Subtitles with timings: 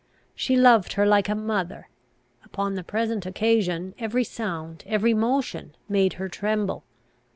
[0.33, 1.87] She loved her like a mother.
[2.43, 6.83] Upon the present occasion, every sound, every motion, made her tremble.